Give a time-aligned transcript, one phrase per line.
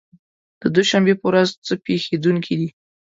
[0.61, 2.69] د دوشنبې په ورځ څه پېښېدونکي دي؟